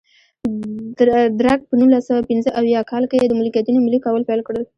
[1.39, 4.63] درګ په نولس سوه پنځه اویا کال کې د ملکیتونو ملي کول پیل کړل.